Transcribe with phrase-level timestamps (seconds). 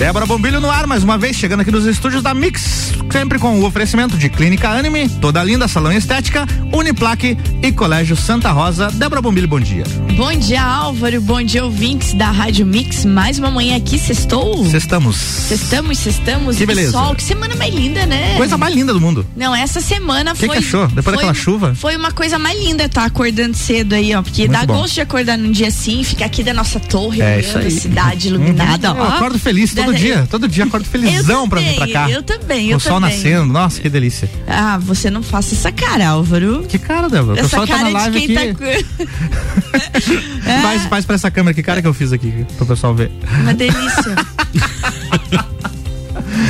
[0.00, 3.60] Débora Bombilho no ar, mais uma vez, chegando aqui nos estúdios da Mix, sempre com
[3.60, 8.90] o oferecimento de Clínica Anime, toda linda, salão estética, Uniplaque e Colégio Santa Rosa.
[8.90, 9.84] Débora Bombilho, bom dia.
[10.16, 14.64] Bom dia, Álvaro, bom dia, ouvintes da Rádio Mix, mais uma manhã aqui, sextou?
[14.70, 15.16] Sextamos.
[15.16, 16.56] Sextamos, sextamos.
[16.56, 16.92] Que beleza.
[16.92, 18.36] Sol, que semana mais linda, né?
[18.38, 19.26] Coisa mais linda do mundo.
[19.36, 20.48] Não, essa semana que foi...
[20.48, 20.88] que achou?
[20.88, 21.74] Depois foi, daquela chuva?
[21.74, 24.80] Foi uma coisa mais linda, tá acordando cedo aí, ó, porque Muito dá bom.
[24.80, 28.28] gosto de acordar num dia assim, ficar aqui da nossa torre, É, olhando a cidade
[28.28, 29.08] iluminada, Eu ó.
[29.08, 32.10] acordo feliz todo Da- dia, todo dia acordo felizão pra vir pra também, cá.
[32.10, 33.10] eu também, eu o sol também.
[33.16, 34.28] nascendo, nossa, que delícia.
[34.46, 36.64] Ah, você não faça essa cara, Álvaro.
[36.68, 37.34] Que cara, Débora?
[37.34, 38.34] O Essa pessoal tá cara na live aqui.
[38.34, 38.40] tá.
[40.46, 43.10] É, Faz, faz pra essa câmera, que cara que eu fiz aqui, pro pessoal ver.
[43.42, 44.16] Uma delícia.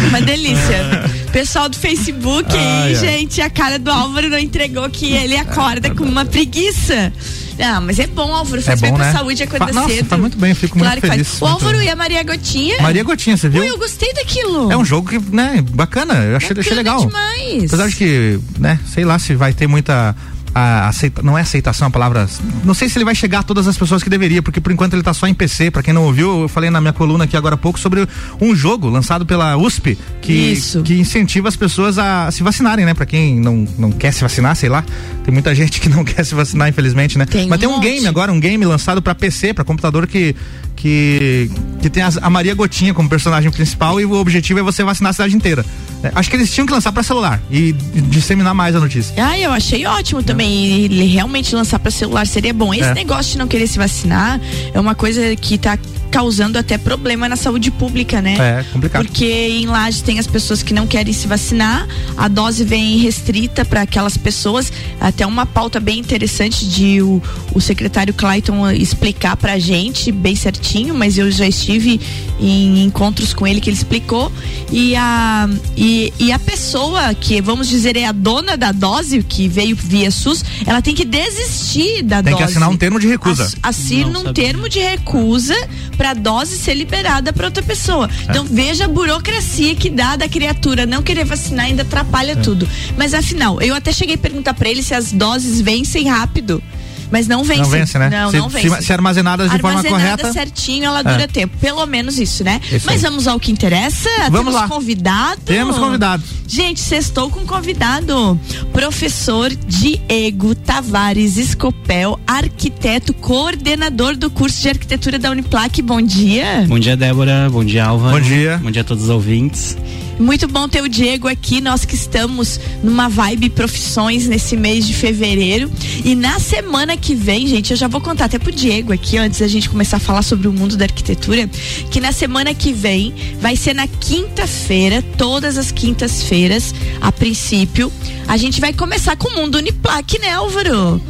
[0.08, 1.04] Uma delícia.
[1.32, 6.04] Pessoal do Facebook aí, gente, a cara do Álvaro não entregou que ele acorda com
[6.04, 7.12] uma preguiça.
[7.60, 8.62] Não, mas é bom, Álvaro.
[8.62, 9.12] Faz É bem bom, pra né?
[9.12, 10.08] saúde acordar nossa, cedo.
[10.08, 11.42] tá muito bem, fico claro muito feliz, Faz.
[11.42, 11.86] O Álvaro bem.
[11.86, 12.80] e a Maria Gotinha.
[12.82, 13.62] Maria Gotinha, você viu?
[13.62, 14.72] Ui, eu gostei daquilo.
[14.72, 17.06] É um jogo que, né, bacana, eu achei, achei Bacana legal.
[17.06, 17.64] demais.
[17.64, 20.14] Apesar de que, né, sei lá se vai ter muita.
[20.54, 22.28] A aceita, não é aceitação a palavra.
[22.64, 24.94] Não sei se ele vai chegar a todas as pessoas que deveria, porque por enquanto
[24.94, 25.70] ele tá só em PC.
[25.70, 28.06] Pra quem não ouviu, eu falei na minha coluna aqui agora há pouco sobre
[28.40, 30.82] um jogo lançado pela USP que, Isso.
[30.82, 32.94] que incentiva as pessoas a se vacinarem, né?
[32.94, 34.84] Pra quem não, não quer se vacinar, sei lá.
[35.24, 37.26] Tem muita gente que não quer se vacinar, infelizmente, né?
[37.26, 37.84] Tem Mas um tem um monte.
[37.84, 40.34] game agora, um game lançado pra PC, pra computador que.
[40.80, 41.50] Que,
[41.82, 45.10] que tem as- a Maria Gotinha como personagem principal e o objetivo é você vacinar
[45.10, 45.62] a cidade inteira.
[46.02, 49.14] É, acho que eles tinham que lançar pra celular e disseminar mais a notícia.
[49.22, 50.84] Ah, eu achei ótimo também.
[50.84, 52.72] Ele realmente lançar para celular seria bom.
[52.72, 52.94] Esse É.
[52.94, 54.40] negócio de não querer se vacinar
[54.72, 55.78] é uma coisa que tá
[56.10, 58.36] causando até problema na saúde pública, né?
[58.60, 59.04] É complicado.
[59.04, 63.64] Porque em Laje tem as pessoas que não querem se vacinar, a dose vem restrita
[63.64, 64.72] para aquelas pessoas.
[65.00, 67.22] Até uma pauta bem interessante de o,
[67.54, 72.00] o secretário Clayton explicar pra gente bem certinho, mas eu já estive
[72.40, 74.32] em encontros com ele que ele explicou.
[74.72, 79.48] E a, e, e a pessoa que, vamos dizer, é a dona da dose, que
[79.48, 82.36] veio via SUS, ela tem que desistir da Tem dose.
[82.44, 83.44] que assinar um termo de recusa.
[83.44, 84.44] Ass- Assina Não um sabia.
[84.44, 85.54] termo de recusa
[86.00, 88.08] pra dose ser liberada pra outra pessoa.
[88.26, 88.30] É.
[88.30, 92.36] Então veja a burocracia que dá da criatura não querer vacinar ainda atrapalha É.
[92.36, 92.66] tudo.
[92.96, 96.62] Mas afinal, eu até cheguei a perguntar pra ele se as doses vencem rápido.
[97.10, 97.60] Mas não vence.
[97.62, 98.08] Não vence, né?
[98.10, 98.68] Não, se, não vence.
[98.70, 100.32] se- se armazenadas de forma Armazenada correta.
[100.32, 101.26] certinho, ela dura É.
[101.26, 101.56] tempo.
[101.58, 102.60] Pelo menos isso, né?
[102.70, 103.10] Isso Mas aí.
[103.10, 104.08] vamos ao que interessa.
[104.30, 104.68] Vamos Temos lá.
[104.68, 105.40] convidado.
[105.44, 106.22] Temos convidado.
[106.46, 108.38] Gente, sextou com convidado.
[108.72, 115.82] Professor Diego Tavares Escopel, arquiteto, coordenador do curso de arquitetura da Uniplac.
[115.82, 116.64] Bom dia.
[116.68, 117.48] Bom dia, Débora.
[117.50, 118.16] Bom dia, Álvaro.
[118.16, 118.58] Bom dia.
[118.62, 119.76] Bom dia a todos os ouvintes.
[120.20, 124.92] Muito bom ter o Diego aqui, nós que estamos numa vibe profissões nesse mês de
[124.92, 125.72] fevereiro.
[126.04, 129.40] E na semana que vem, gente, eu já vou contar até pro Diego aqui, antes
[129.40, 131.48] da gente começar a falar sobre o mundo da arquitetura,
[131.90, 137.90] que na semana que vem vai ser na quinta-feira, todas as quintas-feiras, a princípio.
[138.28, 141.00] A gente vai começar com o Mundo Uniplac, né, Álvaro?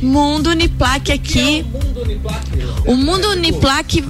[0.00, 1.66] Mundo Uniplac aqui.
[2.86, 4.02] O Mundo Uniplac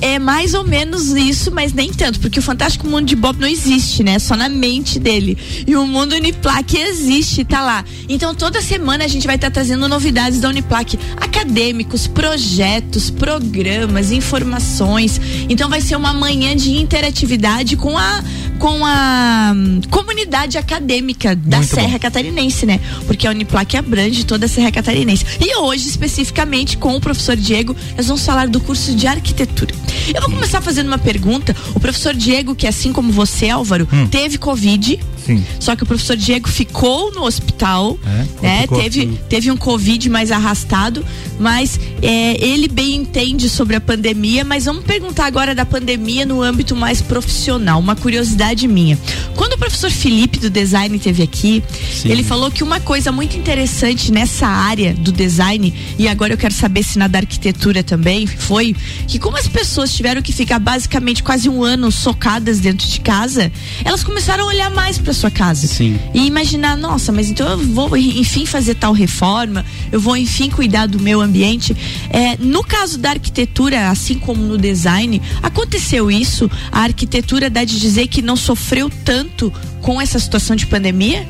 [0.00, 3.48] é mais ou menos isso, mas nem tanto, porque o Fantástico Mundo de Bob não
[3.48, 4.18] existe, né?
[4.18, 5.36] Só na mente dele.
[5.66, 7.84] E o Mundo Uniplac existe, tá lá.
[8.08, 15.20] Então toda semana a gente vai estar trazendo novidades da Uniplac, acadêmicos, projetos, programas, informações.
[15.48, 18.22] Então vai ser uma manhã de interatividade com a
[18.58, 21.74] com a hum, comunidade acadêmica da Muito bom.
[21.76, 22.80] Serra Catarinense, né?
[23.06, 25.24] Porque a Uniplac abrange toda a Serra Catarinense.
[25.40, 29.74] E hoje, especificamente, com o professor Diego, nós vamos falar do curso de arquitetura.
[30.12, 31.54] Eu vou começar fazendo uma pergunta.
[31.74, 34.06] O professor Diego, que assim como você, Álvaro, Hum.
[34.08, 34.98] teve Covid.
[35.28, 35.44] Sim.
[35.60, 38.66] Só que o professor Diego ficou no hospital, É, né?
[38.66, 41.04] Teve, teve um Covid mais arrastado,
[41.38, 44.42] mas é, ele bem entende sobre a pandemia.
[44.42, 47.78] Mas vamos perguntar agora da pandemia no âmbito mais profissional.
[47.78, 48.98] Uma curiosidade minha.
[49.36, 51.62] Quando o professor Felipe do design esteve aqui,
[51.92, 52.10] Sim.
[52.10, 56.54] ele falou que uma coisa muito interessante nessa área do design, e agora eu quero
[56.54, 58.74] saber se na da arquitetura também, foi
[59.06, 63.52] que como as pessoas tiveram que ficar basicamente quase um ano socadas dentro de casa,
[63.84, 65.66] elas começaram a olhar mais para sua casa.
[65.66, 65.98] Sim.
[66.14, 70.86] E imaginar, nossa, mas então eu vou enfim fazer tal reforma, eu vou enfim cuidar
[70.86, 71.76] do meu ambiente.
[72.10, 76.50] É, no caso da arquitetura, assim como no design, aconteceu isso?
[76.70, 81.26] A arquitetura dá de dizer que não sofreu tanto com essa situação de pandemia?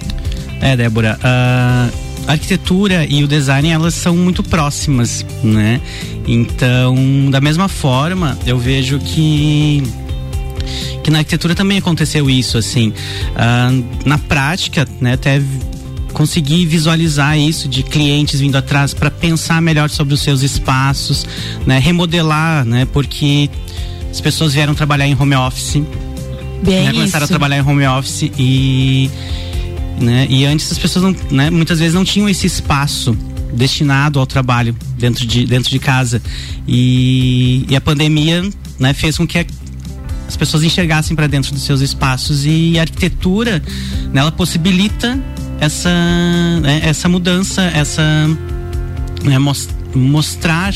[0.61, 1.88] É, Débora, a
[2.26, 5.81] arquitetura e o design, elas são muito próximas, né?
[6.26, 9.82] Então, da mesma forma, eu vejo que
[11.03, 12.93] que na arquitetura também aconteceu isso, assim.
[13.37, 13.70] Ah,
[14.05, 15.41] na prática, né, até
[16.12, 21.26] conseguir visualizar isso de clientes vindo atrás para pensar melhor sobre os seus espaços,
[21.67, 23.49] né, remodelar, né, porque
[24.11, 25.82] as pessoas vieram trabalhar em home office.
[26.62, 27.32] Bem né, começaram isso.
[27.32, 29.11] a trabalhar em home office e
[30.00, 33.17] né, e antes as pessoas não, né, muitas vezes não tinham esse espaço
[33.53, 36.23] destinado ao trabalho dentro de, dentro de casa
[36.67, 38.49] e, e a pandemia
[38.79, 39.47] né, fez com que a,
[40.29, 43.63] as pessoas enxergassem para dentro dos seus espaços e a arquitetura
[44.13, 45.19] né, ela possibilita
[45.59, 45.91] essa
[46.61, 48.03] né, essa mudança essa
[49.25, 49.39] né,
[49.94, 50.75] mostrar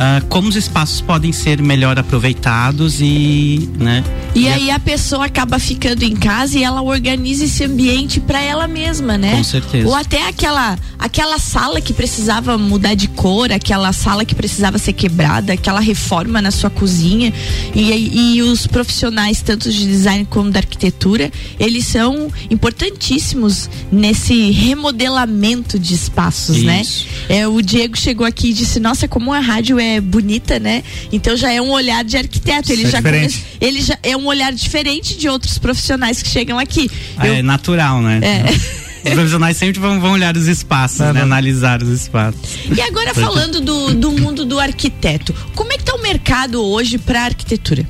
[0.00, 5.58] ah, como os espaços podem ser melhor aproveitados e né, E aí a pessoa acaba
[5.58, 9.36] ficando em casa e ela organiza esse ambiente para ela mesma, né?
[9.36, 9.88] Com certeza.
[9.88, 14.92] Ou até aquela aquela sala que precisava mudar de cor, aquela sala que precisava ser
[14.92, 17.32] quebrada, aquela reforma na sua cozinha.
[17.74, 25.76] E, e os profissionais, tanto de design como da arquitetura, eles são importantíssimos nesse remodelamento
[25.76, 26.82] de espaços, né?
[26.82, 27.06] Isso.
[27.28, 30.82] É, o Diego chegou aqui e disse: Nossa, como a rádio é bonita, né?
[31.12, 32.72] Então já é um olhar de arquiteto.
[32.72, 33.38] Ele é já diferente.
[33.38, 36.90] come- ele já é um olhar diferente de outros profissionais que chegam aqui.
[37.22, 38.20] Eu- é natural, né?
[38.22, 38.78] É.
[39.08, 41.22] Os profissionais sempre vão, vão olhar os espaços, Não, né?
[41.22, 42.40] Analisar os espaços.
[42.76, 46.98] E agora falando do, do mundo do arquiteto, como é que tá o mercado hoje
[46.98, 47.88] para arquitetura?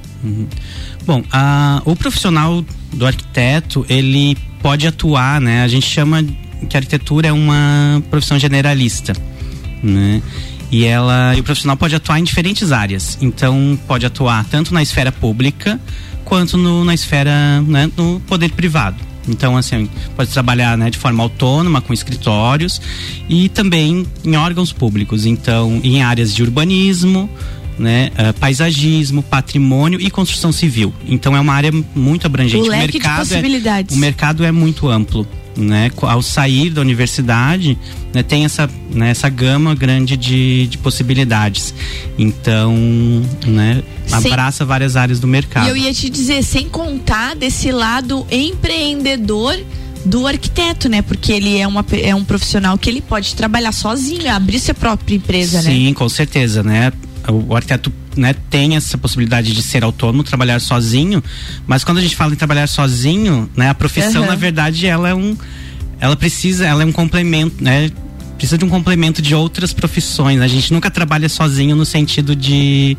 [1.04, 5.62] Bom, a- o profissional do arquiteto, ele pode atuar, né?
[5.62, 6.22] A gente chama
[6.68, 9.14] que a arquitetura é uma profissão generalista,
[9.82, 10.22] né?
[10.70, 13.16] E ela, e o profissional pode atuar em diferentes áreas.
[13.20, 15.80] Então, pode atuar tanto na esfera pública
[16.24, 19.08] quanto no, na esfera, né, no poder privado.
[19.26, 22.80] Então, assim, pode trabalhar né, de forma autônoma com escritórios
[23.28, 25.26] e também em órgãos públicos.
[25.26, 27.28] Então, em áreas de urbanismo,
[27.78, 30.92] né, ah, paisagismo, patrimônio e construção civil.
[31.06, 32.68] Então, é uma área muito abrangente.
[32.68, 33.42] O de mercado é-
[33.92, 35.26] o mercado é muito amplo.
[35.56, 35.90] Né?
[36.02, 37.76] Ao sair da universidade,
[38.14, 41.74] né, tem essa, né, essa gama grande de, de possibilidades.
[42.16, 42.76] Então,
[43.44, 45.66] né, Sem- abraça várias áreas do mercado.
[45.66, 49.58] E eu ia te dizer, sem contar desse lado empreendedor
[50.04, 51.02] do arquiteto, né?
[51.02, 55.16] Porque ele é, uma, é um profissional que ele pode trabalhar sozinho, abrir sua própria
[55.16, 55.70] empresa, né?
[55.72, 56.92] Sim, com certeza, né?
[57.30, 61.22] O, arquiteto né, tem essa possibilidade de ser autônomo, trabalhar sozinho,
[61.66, 64.30] mas quando a gente fala em trabalhar sozinho, né, a profissão, Aham.
[64.30, 65.36] na verdade, ela é um.
[66.00, 67.90] Ela precisa, ela é um complemento, né?
[68.36, 70.38] Precisa de um complemento de outras profissões.
[70.38, 70.44] né?
[70.44, 72.96] A gente nunca trabalha sozinho no sentido de.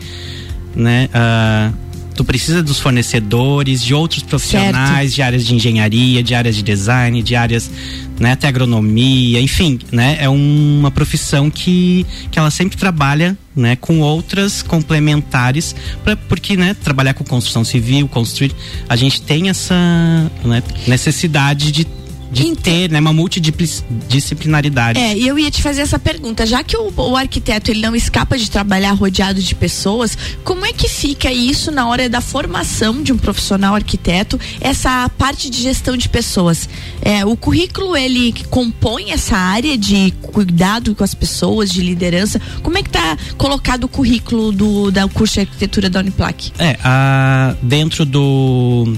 [0.75, 1.71] Né, ah,
[2.19, 7.23] tu precisa dos fornecedores, de outros profissionais, de áreas de engenharia, de áreas de design,
[7.23, 7.71] de áreas,
[8.19, 14.01] né, até agronomia, enfim, né, é uma profissão que, que ela sempre trabalha, né, com
[14.01, 15.73] outras complementares,
[16.03, 18.53] pra, porque, né, trabalhar com construção civil, construir,
[18.89, 21.87] a gente tem essa né, necessidade de,
[22.31, 24.99] de Então- ter, né, uma multidisciplinaridade.
[24.99, 27.95] É, e eu ia te fazer essa pergunta, já que o, o arquiteto ele não
[27.95, 33.01] escapa de trabalhar rodeado de pessoas, como é que fica isso na hora da formação
[33.01, 36.69] de um profissional arquiteto, essa parte de gestão de pessoas?
[37.01, 42.39] É, o currículo ele compõe essa área de cuidado com as pessoas, de liderança.
[42.61, 46.51] Como é que tá colocado o currículo do da curso de arquitetura da Uniplac?
[46.59, 48.93] É, a, dentro do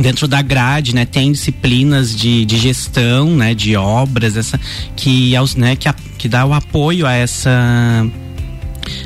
[0.00, 4.58] dentro da grade, né, tem disciplinas de, de gestão, né, de obras, essa
[4.96, 8.06] que aos, né, que, a- que dá o apoio a essa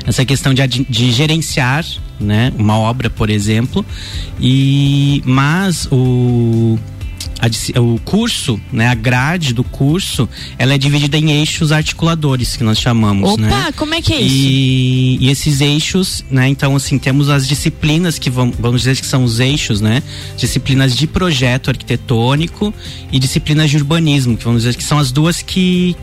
[0.07, 1.85] essa questão de, de gerenciar,
[2.19, 3.85] né, uma obra, por exemplo,
[4.39, 6.79] e mas o
[7.39, 10.27] a o curso, né, a grade do curso,
[10.57, 13.73] ela é dividida em eixos articuladores que nós chamamos, Opa, né?
[13.75, 14.35] como é que é isso?
[14.35, 16.47] E, e esses eixos, né?
[16.47, 20.01] Então, assim, temos as disciplinas que vão, vamos dizer que são os eixos, né?
[20.37, 22.73] Disciplinas de projeto arquitetônico
[23.11, 25.95] e disciplinas de urbanismo, que vamos dizer que são as duas que,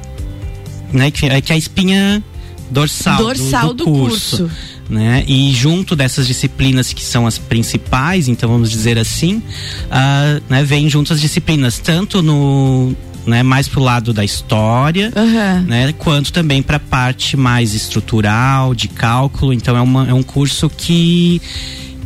[0.93, 1.11] né?
[1.11, 2.23] Que, é que é a espinha
[2.71, 4.51] dorsal, do- Dorsal do, curso.
[4.93, 5.25] Né?
[5.27, 9.43] E junto dessas disciplinas que são as principais, então vamos dizer assim,
[9.91, 12.95] ah, né, vem junto as disciplinas tanto no
[13.27, 15.65] né, mais pro lado da história, Aham.
[15.67, 19.55] né, quanto também para a parte mais estrutural, de cálculo.
[19.55, 21.41] Então é, uma, é um curso que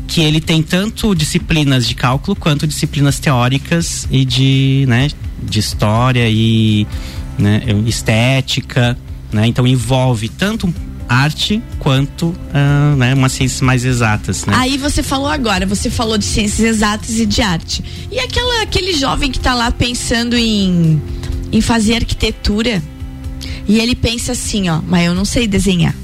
[0.06, 5.08] que ele tem tanto disciplinas de cálculo quanto disciplinas teóricas e de, né,
[5.42, 6.86] de história e
[7.36, 8.96] né, estética,
[9.32, 9.48] né?
[9.48, 10.72] Então envolve tanto
[11.08, 14.54] arte quanto ah, né, umas ciências mais exatas, né?
[14.56, 17.84] Aí você falou agora, você falou de ciências exatas e de arte.
[18.10, 21.00] E aquela, aquele jovem que tá lá pensando em,
[21.52, 22.82] em fazer arquitetura
[23.68, 25.94] e ele pensa assim, ó, mas eu não sei desenhar.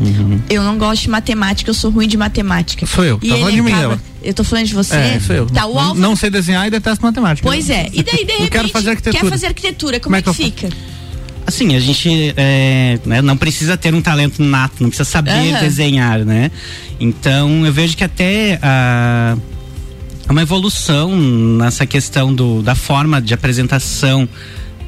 [0.00, 0.40] Uhum.
[0.50, 2.84] Eu não gosto de matemática, eu sou ruim de matemática.
[2.86, 4.00] Sou eu, E tá falando de mim, acaba- ela.
[4.24, 4.96] Eu tô falando de você?
[4.96, 5.46] É, sou eu.
[5.46, 7.46] Tá, o não, Álvaro- não sei desenhar e detesto matemática.
[7.46, 7.88] Pois é.
[7.92, 9.22] E daí, de Eu repente, quero fazer arquitetura.
[9.22, 10.00] quer fazer arquitetura.
[10.00, 10.68] Como, é que, eu fica?
[11.46, 15.60] Assim, a gente é, né, não precisa ter um talento nato, não precisa saber uhum.
[15.60, 16.50] desenhar, né?
[16.98, 19.36] Então eu vejo que até a
[20.28, 24.28] uma evolução nessa questão do, da forma de apresentação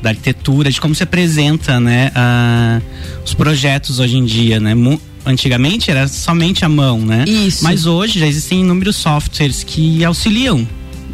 [0.02, 2.80] da arquitetura, de como se apresenta, né, a,
[3.24, 4.74] os projetos hoje em dia, né?
[5.24, 7.24] antigamente era somente a mão, né?
[7.26, 7.64] Isso.
[7.64, 10.66] Mas hoje já existem inúmeros softwares que auxiliam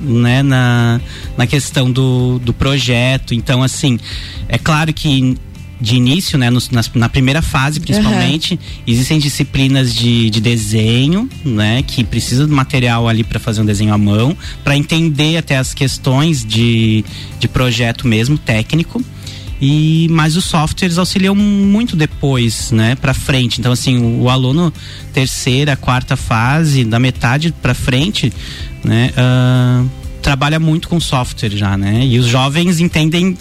[0.03, 1.01] né, na,
[1.37, 3.35] na questão do, do projeto.
[3.35, 3.99] Então, assim,
[4.49, 5.37] é claro que
[5.83, 8.61] de início, né, no, na, na, primeira fase principalmente, uhum.
[8.87, 13.93] existem disciplinas de, de desenho, né, que precisa do material ali para fazer um desenho
[13.93, 17.05] à mão, para entender até as questões de,
[17.41, 19.05] de projeto mesmo, técnico.
[19.65, 23.61] E mas os softwares auxiliam muito depois, né, para frente.
[23.61, 24.73] Então assim, o, o, aluno
[25.13, 28.33] terceira, quarta fase, da metade para frente,
[28.83, 29.89] né, uh,
[30.21, 32.05] trabalha muito com software já, né?
[32.05, 33.39] E os jovens entendem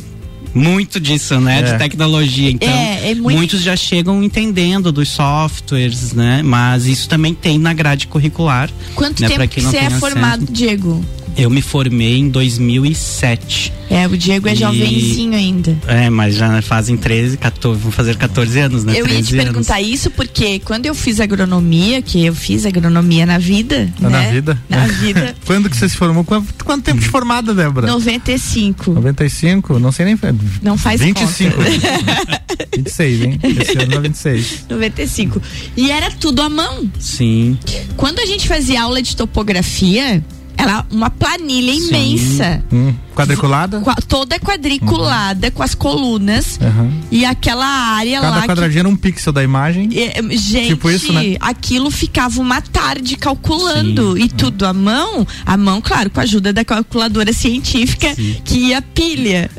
[0.54, 1.60] muito disso, né?
[1.60, 1.64] É.
[1.64, 2.52] De tecnologia.
[2.52, 3.36] Então, é, é muito...
[3.36, 6.44] muitos já chegam entendendo dos softwares, né?
[6.44, 8.70] Mas isso também tem na grade curricular.
[8.94, 9.30] Quanto né?
[9.30, 11.04] tempo que você é formado, Diego?
[11.38, 13.74] Eu me formei em 2007.
[13.90, 14.56] É, o Diego é e...
[14.56, 15.78] jovenzinho ainda.
[15.88, 18.94] É, mas já fazem 13, 14, vão fazer 14 anos, né?
[18.96, 19.90] Eu ia te perguntar anos.
[19.90, 23.92] isso porque quando eu fiz agronomia, que eu fiz agronomia na vida.
[24.00, 24.10] né?
[24.10, 24.62] Na vida?
[24.70, 25.36] Na vida.
[25.46, 26.24] quando que você se formou?
[26.24, 27.88] Quanto, quanto tempo de formada, Débora?
[27.88, 28.92] 95.
[28.94, 29.80] 95?
[29.80, 30.18] Não sei nem.
[30.62, 31.56] Não faz 25.
[31.56, 32.42] conta.
[32.78, 33.40] 26, hein?
[33.44, 34.66] Esse ano é 26.
[34.70, 35.42] 95.
[35.76, 36.90] E era tudo à mão.
[37.00, 37.58] Sim.
[37.98, 40.24] Quando a gente fazia aula de topografia,
[40.62, 41.88] ela uma planilha Sim.
[41.88, 42.64] imensa.
[42.72, 42.94] Hum.
[43.16, 43.82] Quadriculada?
[44.08, 45.54] toda quadriculada uhum.
[45.54, 47.02] com as colunas uhum.
[47.12, 48.36] e aquela área Cada lá.
[48.36, 49.90] Cada quadradinha era um pixel da imagem.
[49.94, 51.36] É, gente, tipo isso, né?
[51.40, 54.24] aquilo ficava uma tarde calculando Sim.
[54.24, 58.38] e tudo à mão, a mão, claro, com a ajuda da calculadora científica Sim.
[58.46, 59.52] que ia pilha.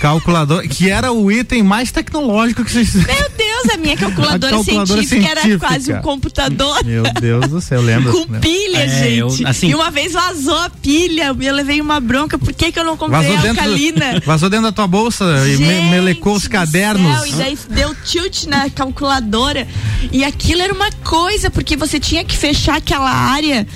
[0.00, 2.94] Calculador, que era o item mais tecnológico que vocês.
[2.94, 3.04] Meu
[3.36, 6.84] Deus, a minha calculadora, a calculadora científica, científica, era quase um computador.
[6.84, 8.12] Meu Deus do céu, lembra?
[8.12, 9.42] com pilha, é, gente.
[9.42, 12.78] Eu, assim, e uma vez vazou a pilha, eu levei uma bronca, por que que
[12.78, 14.22] eu não comprei vazou dentro, alcalina.
[14.26, 17.20] Vazou dentro da tua bolsa Gente, e me, melecou os cadernos.
[17.20, 19.66] Céu, e daí deu tilt na calculadora.
[20.10, 23.66] E aquilo era uma coisa, porque você tinha que fechar aquela área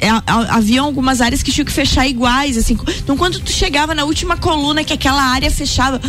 [0.00, 0.08] é,
[0.50, 2.76] havia algumas áreas que tinham que fechar iguais, assim.
[2.98, 6.00] Então, quando tu chegava na última coluna que aquela área fechava,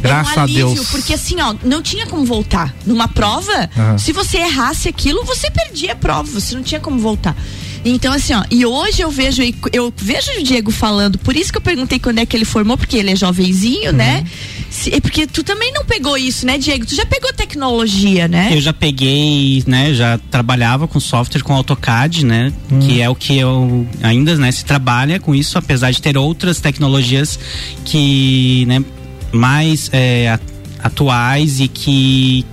[0.00, 0.88] Graças um alívio, a Deus.
[0.90, 2.74] porque assim, ó, não tinha como voltar.
[2.86, 3.98] Numa prova, uhum.
[3.98, 7.36] se você errasse aquilo, você perdia a prova, você não tinha como voltar.
[7.84, 9.42] Então, assim, ó, e hoje eu vejo,
[9.72, 12.76] eu vejo o Diego falando, por isso que eu perguntei quando é que ele formou,
[12.76, 14.18] porque ele é jovenzinho, né?
[14.18, 14.24] uhum.
[14.24, 14.30] né?
[14.78, 16.86] Se, é porque tu também não pegou isso, né, Diego?
[16.86, 18.50] Tu já pegou tecnologia, né?
[18.52, 19.92] Eu já peguei, né?
[19.92, 22.52] Já trabalhava com software com AutoCAD, né?
[22.70, 22.78] Hum.
[22.78, 26.60] Que é o que eu ainda, né, se trabalha com isso, apesar de ter outras
[26.60, 27.36] tecnologias
[27.84, 28.84] que, né,
[29.32, 30.38] mais é,
[30.78, 32.46] atuais e que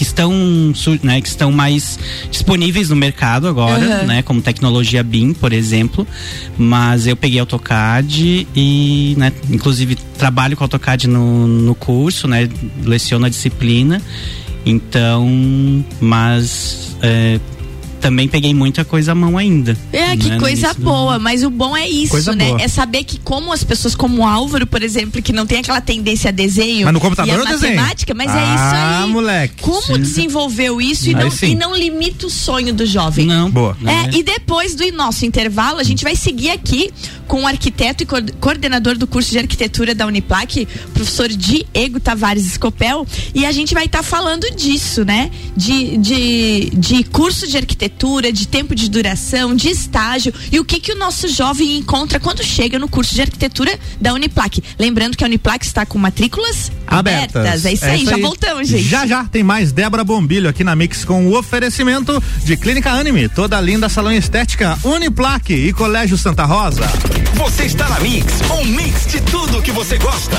[0.00, 0.32] que estão,
[1.02, 1.98] né, que estão mais
[2.30, 4.06] disponíveis no mercado agora, uhum.
[4.06, 6.06] né, como tecnologia BIM, por exemplo.
[6.56, 12.48] Mas eu peguei AutoCAD e, né, inclusive trabalho com AutoCAD no, no curso, né,
[12.82, 14.00] leciono a disciplina.
[14.64, 15.28] Então,
[16.00, 17.38] mas é,
[18.00, 19.76] também peguei muita coisa à mão ainda.
[19.92, 20.38] É, que né?
[20.38, 22.48] coisa boa, mas o bom é isso, coisa né?
[22.48, 22.62] Boa.
[22.62, 25.80] É saber que como as pessoas como o Álvaro, por exemplo, que não tem aquela
[25.80, 29.02] tendência a desenho mas no computador e a matemática, mas ah, é isso aí.
[29.02, 29.62] Ah, moleque.
[29.62, 30.00] Como sim.
[30.00, 33.26] desenvolveu isso e não, e não, limita o sonho do jovem.
[33.26, 33.50] Não.
[33.50, 33.76] Boa.
[33.86, 36.90] É, e depois do nosso intervalo, a gente vai seguir aqui
[37.26, 38.06] com o arquiteto e
[38.40, 43.84] coordenador do curso de arquitetura da Uniplac, professor Diego Tavares Escopel, e a gente vai
[43.84, 45.30] estar tá falando disso, né?
[45.56, 47.89] De, de, de curso de arquitetura,
[48.32, 52.42] de tempo de duração, de estágio e o que que o nosso jovem encontra quando
[52.42, 54.62] chega no curso de arquitetura da Uniplac.
[54.78, 57.36] Lembrando que a Uniplac está com matrículas abertas.
[57.36, 57.64] abertas.
[57.66, 58.22] É isso é aí, isso já aí.
[58.22, 58.82] voltamos, gente.
[58.84, 63.28] Já já tem mais Débora Bombilho aqui na Mix com o oferecimento de Clínica Anime,
[63.28, 66.88] toda linda salão estética, Uniplac e Colégio Santa Rosa.
[67.34, 70.38] Você está na Mix, um mix de tudo que você gosta.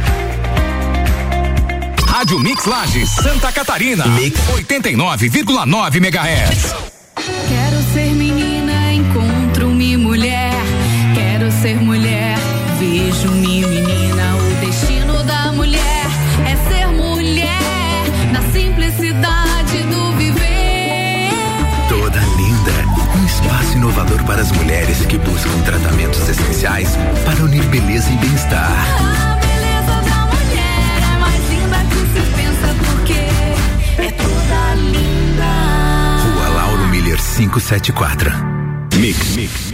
[2.11, 4.05] Rádio Mix Lages, Santa Catarina.
[4.05, 6.75] Mix 89,9 MHz.
[7.15, 10.51] Quero ser menina, encontro-me mulher.
[11.15, 12.37] Quero ser mulher,
[12.77, 14.35] vejo-me menina.
[14.35, 16.05] O destino da mulher
[16.45, 18.03] é ser mulher
[18.33, 21.31] na simplicidade do viver.
[21.87, 22.73] Toda linda
[23.17, 26.89] um espaço inovador para as mulheres que buscam tratamentos essenciais
[27.25, 29.30] para unir beleza e bem-estar.
[37.49, 38.43] 574.
[38.99, 39.35] Mix.
[39.35, 39.70] Mix.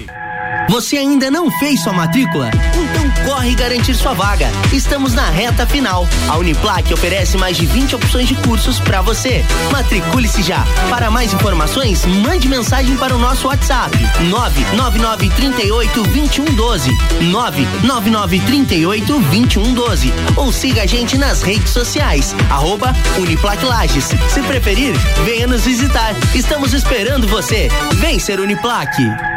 [0.70, 2.52] Você ainda não fez sua matrícula?
[2.76, 4.52] Então corre garantir sua vaga.
[4.74, 6.08] Estamos na reta final.
[6.28, 9.46] A Uniplac oferece mais de 20 opções de cursos para você.
[9.72, 10.66] Matricule-se já.
[10.90, 13.98] Para mais informações, mande mensagem para o nosso WhatsApp:
[14.30, 16.92] 999 38 2112.
[17.22, 20.14] 999 38 2112.
[20.36, 22.36] Ou siga a gente nas redes sociais.
[22.50, 24.12] Arroba Uniplac Lages.
[24.30, 24.94] Se preferir,
[25.24, 26.14] venha nos visitar.
[26.36, 27.70] Estamos esperando você.
[27.96, 29.37] Vem ser Uniplac.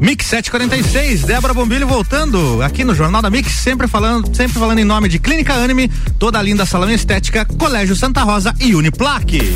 [0.00, 4.84] Mix 746, Débora Bombilho voltando aqui no Jornal da Mix, sempre falando, sempre falando em
[4.84, 5.88] nome de Clínica Anime,
[6.18, 9.54] toda linda salão estética, Colégio Santa Rosa e Uniplaque.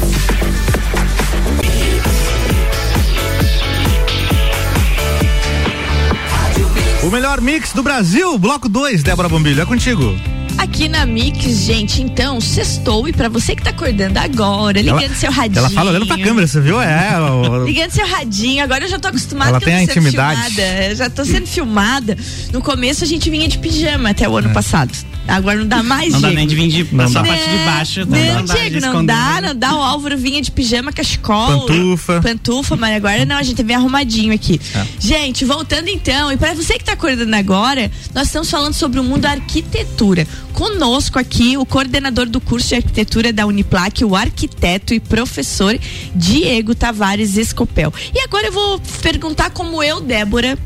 [7.03, 10.15] O melhor mix do Brasil, bloco 2, Débora Bombilho, é contigo.
[10.59, 15.15] Aqui na Mix, gente, então, sextou e pra você que tá acordando agora, ligando Ela-
[15.15, 15.59] seu radinho.
[15.59, 16.81] Ela fala olhando pra câmera, você viu?
[16.81, 17.19] É.
[17.21, 20.41] o- Ligando seu radinho, agora eu já tô acostumada Ela que tem eu a intimidade.
[20.55, 20.85] filmada.
[20.85, 22.17] Eu já tô sendo filmada.
[22.53, 24.53] No começo a gente vinha de pijama até o ano É.
[24.53, 24.93] passado.
[25.29, 26.39] Agora não dá mais, Não dá Diego.
[26.41, 27.29] nem de vir de Não só dá.
[27.29, 28.01] parte de baixo.
[28.01, 29.75] Não, Não, dá de Diego, não dá, não dá.
[29.75, 31.61] O Álvaro vinha de pijama, cachecol.
[31.67, 32.21] Pantufa.
[32.21, 34.61] Pantufa, mas agora não, a gente vem arrumadinho aqui.
[34.75, 34.87] É.
[34.99, 39.05] Gente, voltando então, e para você que tá acordando agora, nós estamos falando sobre o
[39.05, 40.27] mundo da arquitetura.
[40.53, 45.79] Conosco aqui, o coordenador do curso de arquitetura da Uniplac, o arquiteto e professor
[46.15, 47.93] Diego Tavares Escopel.
[48.15, 50.59] E agora eu vou perguntar como eu, Débora,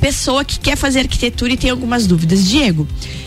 [0.00, 2.44] pessoa que quer fazer arquitetura e tem algumas dúvidas.
[2.48, 2.86] Diego,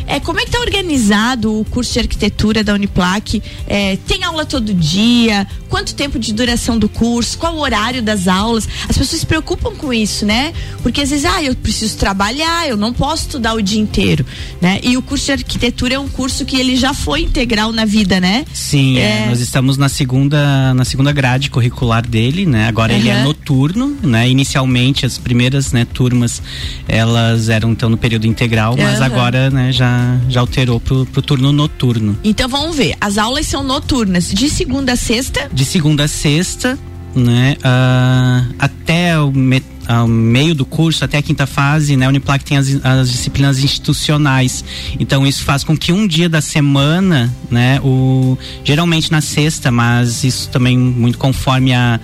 [0.10, 3.42] é, como é que tá organizado o curso de arquitetura da Uniplac?
[3.68, 5.46] É, tem aula todo dia?
[5.70, 7.38] Quanto tempo de duração do curso?
[7.38, 8.68] Qual o horário das aulas?
[8.90, 10.52] As pessoas se preocupam com isso, né?
[10.82, 14.26] Porque às vezes, ah, eu preciso trabalhar, eu não posso estudar o dia inteiro,
[14.60, 14.80] né?
[14.82, 18.20] E o curso de arquitetura é um curso que ele já foi integral na vida,
[18.20, 18.46] né?
[18.52, 19.26] Sim, é, É.
[19.28, 22.68] nós estamos na segunda, na segunda grade curricular dele, né?
[22.68, 24.28] Agora ele é noturno, né?
[24.28, 26.42] Inicialmente as primeiras, né, turmas,
[26.88, 29.06] elas eram então no período integral, mas Aham.
[29.06, 29.99] agora, né, já
[30.30, 32.18] já alterou pro, pro turno noturno.
[32.24, 32.96] Então vamos ver.
[33.00, 35.50] As aulas são noturnas, de segunda a sexta.
[35.52, 36.78] De segunda a sexta,
[37.16, 37.56] né?
[37.64, 42.06] ah, até o me- ao meio do curso, até a quinta fase, né?
[42.06, 44.64] A Uniplac tem as, as disciplinas institucionais.
[45.00, 47.80] Então isso faz com que um dia da semana, né?
[47.84, 52.00] O, geralmente na sexta, mas isso também muito conforme a,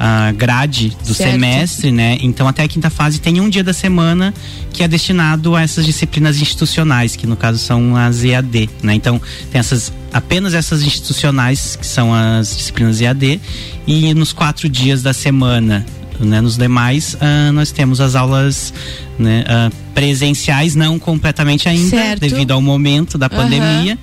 [0.00, 1.30] a grade do Certo.
[1.30, 2.18] semestre, né?
[2.20, 4.34] Então até a quinta fase tem um dia da semana
[4.72, 8.94] que é destinado a essas disciplinas institucionais, que no caso são as EAD, né?
[8.94, 9.22] Então
[9.52, 13.40] tem essas apenas essas institucionais que são as disciplinas EAD
[13.86, 15.86] e nos quatro dias da semana
[16.20, 18.72] né, nos demais, ah, nós temos as aulas
[19.18, 22.20] né, ah, presenciais, não completamente ainda, Certo.
[22.20, 23.98] devido ao momento da pandemia,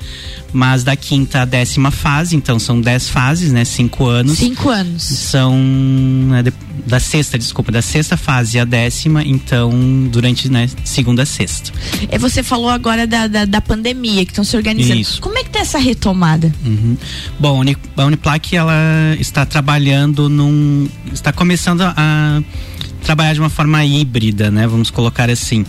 [0.51, 3.63] mas da quinta à décima fase, então são dez fases, né?
[3.63, 4.37] Cinco anos.
[4.37, 5.01] Cinco anos.
[5.03, 6.43] São né,
[6.85, 9.71] da sexta, desculpa, da sexta fase à décima, então
[10.11, 11.71] durante né, segunda a sexta.
[12.09, 14.99] É, você falou agora da, da, da pandemia que estão se organizando.
[14.99, 15.21] Isso.
[15.21, 16.53] Como é que tá essa retomada?
[16.65, 16.97] Uhum.
[17.39, 18.73] Bom, a Uni- a Uniplac ela
[19.19, 22.41] está trabalhando num, está começando a
[23.05, 24.67] trabalhar de uma forma híbrida, né?
[24.67, 25.65] Vamos colocar assim.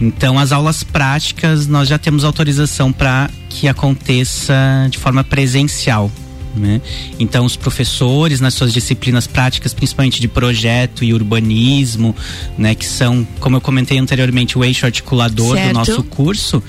[0.00, 4.54] Então, as aulas práticas nós já temos autorização para que aconteça
[4.90, 6.10] de forma presencial.
[6.56, 6.80] Né?
[7.18, 12.14] Então, os professores, nas suas disciplinas práticas, principalmente de projeto e urbanismo,
[12.56, 15.68] né, que são, como eu comentei anteriormente, o eixo articulador Certo.
[15.68, 16.62] do nosso curso,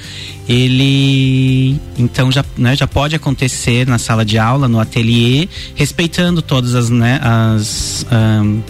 [0.50, 6.74] ele então já, né, já pode acontecer na sala de aula, no ateliê, respeitando todas
[6.74, 8.62] as, né, as, ahn,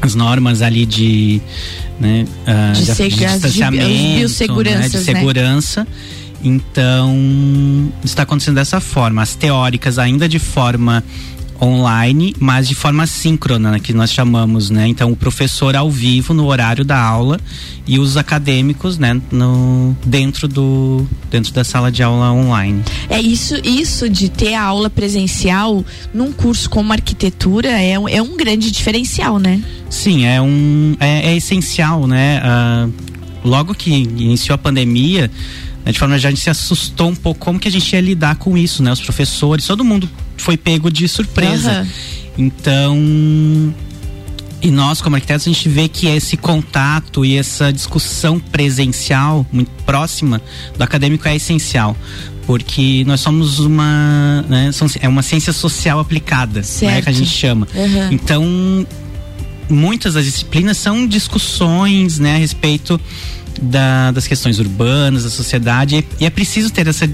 [0.00, 1.40] as normas ali de,
[1.98, 3.84] né, ah, De de, de distanciamento,
[4.64, 5.04] né, de né?
[5.04, 5.86] segurança.
[6.42, 9.22] Então, está acontecendo dessa forma.
[9.22, 11.02] As teóricas ainda de forma
[11.60, 14.86] online, mas de forma síncrona, né, que nós chamamos, né?
[14.88, 17.40] Então o professor ao vivo no horário da aula
[17.86, 22.82] e os acadêmicos, né, no dentro do dentro da sala de aula online.
[23.08, 28.20] É isso, isso de ter a aula presencial num curso como arquitetura é, um- é
[28.22, 29.62] um grande diferencial, né?
[29.88, 32.40] Sim, é um é, é essencial, né?
[32.44, 32.88] Ah,
[33.44, 35.30] logo que iniciou a pandemia,
[35.86, 38.00] né, de forma já a gente se assustou um pouco como que a gente ia
[38.00, 38.90] lidar com isso, né?
[38.92, 41.70] Os professores, todo mundo foi pego de surpresa.
[41.70, 41.88] Aham.
[42.36, 43.74] Então,
[44.60, 49.70] e nós como arquitetos a gente vê que esse contato e essa discussão presencial muito
[49.84, 50.42] próxima
[50.76, 51.96] do acadêmico é essencial.
[52.46, 54.44] Porque nós somos uma.
[54.48, 54.70] Né,
[55.00, 57.66] é uma ciência social aplicada, né, que a gente chama.
[57.74, 58.08] Aham.
[58.12, 58.86] Então,
[59.68, 63.00] muitas das disciplinas são discussões né, a respeito
[63.60, 67.08] da- das questões urbanas, da sociedade, e, é preciso ter essa,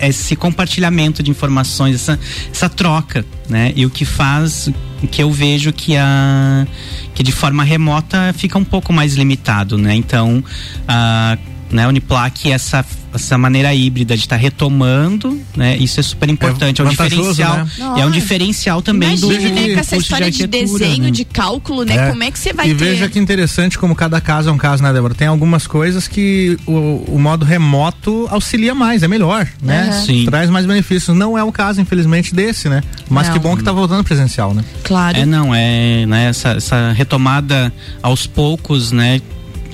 [0.00, 2.18] esse compartilhamento de informações, essa,
[2.50, 3.72] essa troca, né?
[3.76, 4.70] E o que faz
[5.10, 6.66] que eu vejo que a
[7.14, 9.94] que de forma remota fica um pouco mais limitado, né?
[9.94, 10.42] Então,
[10.88, 11.36] a
[11.74, 12.84] né, Uniplac essa
[13.14, 15.76] essa maneira híbrida de estar retomando, né?
[15.76, 17.68] Isso é super importante, é, um diferencial, né?
[17.96, 21.10] e é um diferencial também do, né, com essa história de, arquitetura, desenho, né?
[21.12, 21.94] de cálculo, né?
[21.94, 22.10] É.
[22.10, 22.84] Como é que você vai e ter?
[22.84, 25.14] veja que interessante como cada caso é um caso, né, Débora?
[25.14, 29.90] Tem algumas coisas que o, o modo remoto auxilia mais, é melhor, né?
[29.90, 29.92] Aham.
[30.04, 30.24] Sim.
[30.24, 31.16] Traz mais benefícios.
[31.16, 32.82] Não é o caso, infelizmente, desse, né?
[33.08, 33.34] Mas Não.
[33.34, 34.64] que bom que tá voltando presencial, né?
[34.82, 35.16] Claro.
[35.16, 39.20] É, não, é, né, essa, essa retomada aos poucos, né?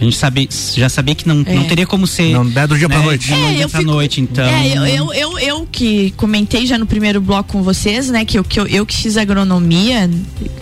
[0.00, 1.54] A gente sabe, já sabia que não, É.
[1.54, 2.32] não teria como ser.
[2.32, 3.26] Não é do dia né, pra noite.
[3.26, 4.44] de um dia pra noite, então.
[4.46, 8.24] É, eu, eu, eu, eu que comentei já no primeiro bloco com vocês, né?
[8.24, 10.08] Que eu que, eu, eu que fiz agronomia,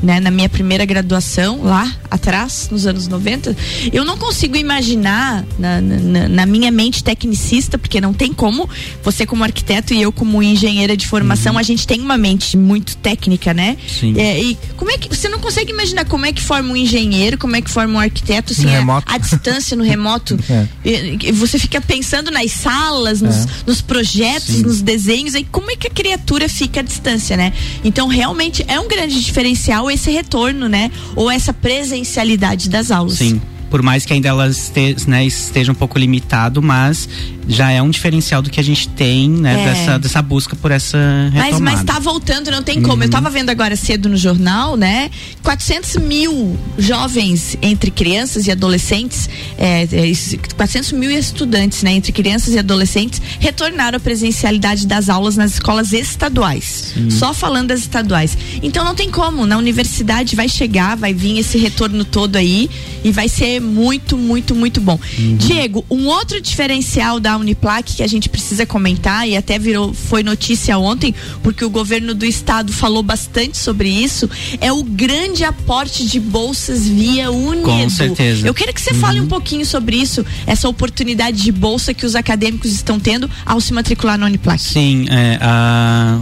[0.02, 0.18] né?
[0.20, 3.56] Na minha primeira graduação, lá atrás, nos anos 90,
[3.92, 8.68] eu não consigo imaginar na, na, na minha mente tecnicista, porque não tem como,
[9.04, 12.96] você como arquiteto e eu como engenheira de formação, a gente tem uma mente muito
[12.96, 13.76] técnica, né?
[13.86, 14.18] Sim.
[14.18, 17.36] É, e como é que, você não consegue imaginar como é que forma um engenheiro,
[17.38, 20.38] como é que forma um arquiteto, assim, a- a distância no remoto.
[20.50, 20.66] É.
[20.84, 23.46] E- e Você fica pensando nas salas, nos, É.
[23.66, 24.62] nos projetos, Sim.
[24.62, 27.52] nos desenhos, aí como é que a criatura fica à distância, né?
[27.84, 30.90] Então, realmente é um grande diferencial esse retorno, né?
[31.14, 33.18] Ou essa presencialidade das aulas.
[33.18, 33.40] Sim.
[33.70, 37.08] Por mais que ainda ela este, né, esteja um pouco limitado, mas
[37.48, 39.62] já é um diferencial do que a gente tem, né?
[39.62, 39.64] É.
[39.64, 40.98] Dessa, dessa busca por essa
[41.32, 41.76] Mas, retomada.
[41.76, 42.96] mas tá voltando, não tem como.
[42.96, 43.02] Uhum.
[43.04, 45.10] Eu tava vendo agora cedo no jornal, né?
[45.42, 51.92] 400 mil jovens entre crianças e adolescentes, é, é, isso, 400 mil estudantes, né?
[51.92, 56.94] Entre crianças e adolescentes, retornaram à presencialidade das aulas nas escolas estaduais.
[57.10, 58.36] Só falando das estaduais.
[58.62, 59.46] Então não tem como.
[59.46, 62.68] Na universidade vai chegar, vai vir esse retorno todo aí
[63.02, 64.98] e vai ser muito, muito, muito bom.
[65.38, 70.22] Diego, um outro diferencial da Uniplac que a gente precisa comentar e até virou foi
[70.22, 74.28] notícia ontem, porque o governo do estado falou bastante sobre isso,
[74.60, 77.64] é o grande aporte de bolsas via Unido.
[77.64, 78.46] Com certeza.
[78.46, 82.14] Eu quero que você fale um pouquinho sobre isso, essa oportunidade de bolsa que os
[82.14, 84.60] acadêmicos estão tendo ao se matricular na Uniplac.
[84.60, 86.20] Sim, é, a-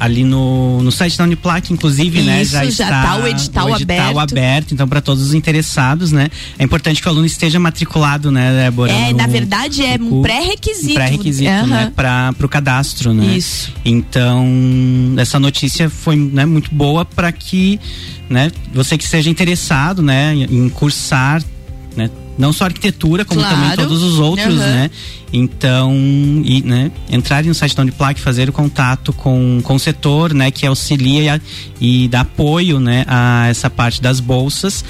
[0.00, 3.74] ali no, no site da Uniplac, inclusive, né, Isso, já já está tá o edital
[3.74, 4.18] aberto.
[4.18, 8.52] aberto, então para todos os interessados, né, é importante que o aluno esteja matriculado, né,
[8.64, 8.92] Débora?
[8.92, 10.92] É, no- na verdade é um pré-requisito.
[10.92, 11.66] um pré-requisito, Aham.
[11.66, 13.24] né, para o cadastro, né?
[13.36, 13.72] Isso.
[13.84, 14.46] Então,
[15.16, 17.78] essa notícia foi, né, muito boa para que,
[18.28, 21.42] né, você que seja interessado, né, em cursar,
[21.96, 22.08] né,
[22.38, 23.56] não só arquitetura, como Claro.
[23.56, 24.66] também todos os outros, Aham.
[24.66, 24.90] né?
[25.30, 25.92] Então,
[26.42, 30.50] e, né, entrarem no site da Uniplac, fazer o contato com, com o setor, né,
[30.50, 31.40] que auxilia e, a-
[31.78, 34.82] e dá apoio, né, a essa parte das bolsas,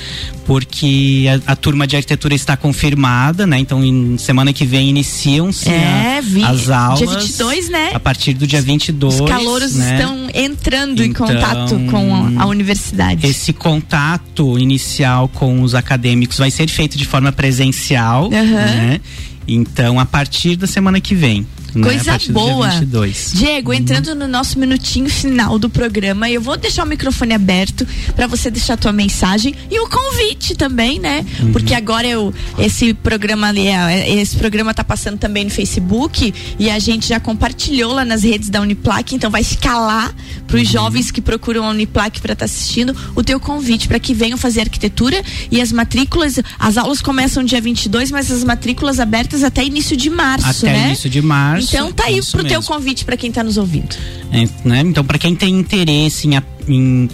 [0.46, 3.58] porque a, a turma de arquitetura está confirmada, né?
[3.58, 6.98] Então, em semana que vem iniciam-se É, a- as aulas.
[7.00, 7.90] dia 22, né?
[7.92, 9.20] A partir do dia 22.
[9.20, 9.94] Os calouros né?
[9.98, 13.26] estão entrando em Então, contato com a universidade.
[13.26, 18.42] Esse contato inicial com os acadêmicos vai ser feito de forma presencial, Aham.
[18.42, 19.01] né?
[19.46, 21.46] Então, a partir da semana que vem.
[21.74, 21.83] Né?
[21.88, 22.68] Coisa dia boa.
[22.68, 23.33] 22.
[23.35, 28.26] Diego, entrando no nosso minutinho final do programa, eu vou deixar o microfone aberto para
[28.26, 31.24] você deixar a tua mensagem e o convite também, né?
[31.40, 31.52] Uhum.
[31.52, 36.70] Porque agora eu esse programa ali, é, esse programa tá passando também no Facebook e
[36.70, 40.14] a gente já compartilhou lá nas redes da Uniplac, então vai escalar
[40.46, 40.62] para Uhum.
[40.62, 44.38] os jovens que procuram a Uniplac para estar assistindo o teu convite para que venham
[44.38, 49.64] fazer arquitetura e as matrículas, as aulas começam dia 22, mas as matrículas abertas até
[49.64, 50.87] início de março, Até né?
[50.87, 51.57] início de março.
[51.58, 52.74] Então tá aí pro teu mesmo.
[52.74, 53.96] convite para quem tá nos ouvindo.
[54.32, 54.80] É, né?
[54.80, 57.10] Então, para quem tem interesse em, em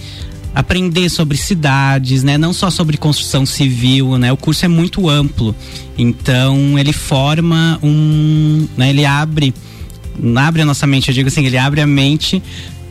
[0.54, 2.38] aprender sobre cidades, né?
[2.38, 4.32] Não só sobre construção civil, né?
[4.32, 5.54] O curso é muito amplo.
[5.98, 8.90] Então, ele forma um, né?
[8.90, 9.54] Ele abre
[10.36, 12.40] abre a nossa mente, eu digo assim, ele abre a mente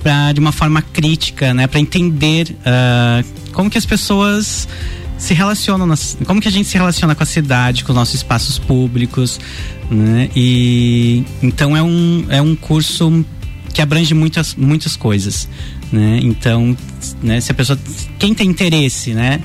[0.01, 4.67] pra, de uma forma crítica, né, para entender ah, como que as pessoas
[5.23, 8.15] se relacionam, nas, como que a gente se relaciona com a cidade, com os nossos
[8.15, 9.39] espaços públicos,
[9.89, 10.29] né?
[10.35, 13.25] E então é um, é um curso
[13.73, 15.47] que abrange muitas, muitas coisas,
[15.93, 16.19] né?
[16.21, 16.75] Então,
[17.21, 17.79] né, se a pessoa
[18.19, 19.39] quem tem interesse, né,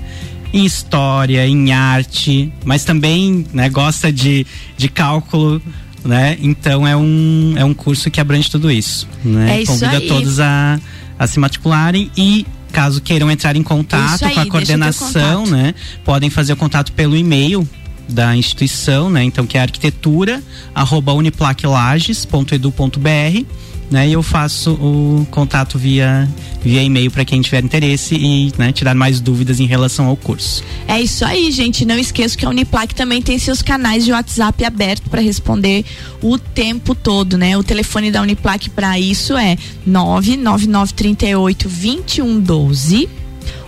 [0.53, 4.45] em história, em arte, mas também, né, gosta de,
[4.77, 5.63] de cálculo,
[6.05, 6.37] né?
[6.41, 9.59] Então é um, é um curso que abrange tudo isso, né?
[9.59, 10.09] É isso Convida aí.
[10.09, 10.81] todos a,
[11.17, 15.75] a se matricularem e caso queiram entrar em contato aí, com a coordenação, né?
[16.05, 17.69] Podem fazer o contato pelo e-mail
[18.09, 19.25] da instituição, né?
[19.25, 20.43] Então que é arquitetura
[20.75, 23.45] arroba uniplaclages.edu.br
[23.91, 24.09] né?
[24.09, 26.29] E eu faço o contato via
[26.63, 30.63] via e-mail para quem tiver interesse e né, tirar mais dúvidas em relação ao curso.
[30.87, 31.85] É isso aí, gente.
[31.85, 35.85] Não esqueça que a Uniplac também tem seus canais de WhatsApp aberto para responder
[36.21, 37.57] o tempo todo, né?
[37.57, 43.09] O telefone da Uniplac para isso é 99938 2112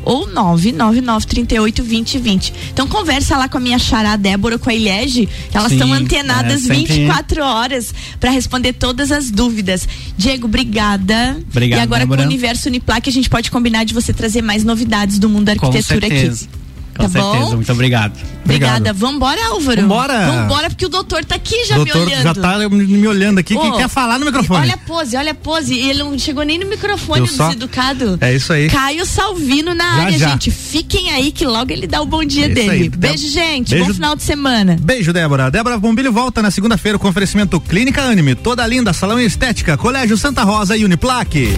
[0.04, 2.52] ou 999382020.
[2.72, 6.74] Então conversa lá com a minha xará Débora, com a Ilege, elas estão antenadas é,
[6.74, 9.86] sempre- 24 horas para responder todas as dúvidas.
[10.16, 11.38] Diego, obrigada.
[11.50, 12.22] Obrigado, E agora Débora.
[12.22, 15.44] com o Universo Uniplac a gente pode combinar de você trazer mais novidades do mundo
[15.46, 16.59] da arquitetura aqui.
[17.00, 17.44] Com Tá certeza.
[17.46, 17.54] bom?
[17.56, 18.12] Muito obrigado.
[18.44, 18.92] Obrigada.
[18.92, 19.82] Vambora, Álvaro.
[19.82, 20.26] Vambora.
[20.30, 22.22] Vambora, porque o doutor tá aqui já Doutor me olhando.
[22.22, 24.60] já tá me olhando aqui, que Ô, quer falar no microfone.
[24.62, 25.74] Olha a pose, olha a pose.
[25.74, 28.18] E ele não chegou nem no microfone, só- deseducado.
[28.20, 28.68] É isso aí.
[28.68, 30.28] Caio Salvino na Já, área, já.
[30.30, 30.50] gente.
[30.50, 32.70] Fiquem aí que logo ele dá o bom dia É dele.
[32.70, 32.88] aí.
[32.88, 33.70] Beijo, gente.
[33.70, 33.86] Beijo.
[33.86, 34.76] Bom final de semana.
[34.80, 35.50] Beijo, Débora.
[35.50, 40.42] Débora Bombilho volta na segunda-feira com oferecimento Clínica Anime, toda linda, salão estética, Colégio Santa
[40.42, 41.50] Rosa e Uniplaque.